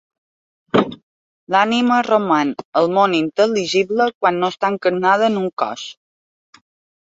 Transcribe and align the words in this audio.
L'ànima 1.55 1.97
roman 2.07 2.55
al 2.83 2.89
món 2.97 3.15
intel·ligible 3.19 4.09
quan 4.17 4.43
no 4.45 4.53
està 4.57 4.75
encarnada 4.77 5.33
en 5.33 5.41
un 5.47 5.49
cos. 5.65 5.89